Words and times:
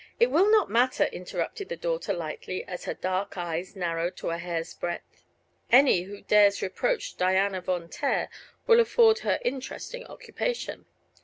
"It 0.19 0.31
will 0.31 0.49
not 0.49 0.67
matter," 0.71 1.03
interrupted 1.13 1.69
the 1.69 1.75
daughter, 1.77 2.11
lightly, 2.11 2.63
as 2.63 2.85
her 2.85 2.95
dark 2.95 3.37
eyes 3.37 3.75
narrowed 3.75 4.17
to 4.17 4.31
a 4.31 4.39
hair's 4.39 4.73
breadth. 4.73 5.21
"Any 5.71 6.01
who 6.01 6.21
dares 6.21 6.63
reproach 6.63 7.17
Diana 7.17 7.61
Von 7.61 7.87
Taer 7.87 8.27
will 8.65 8.79
afford 8.79 9.19
her 9.19 9.37
interesting 9.45 10.03
occupation. 10.07 10.87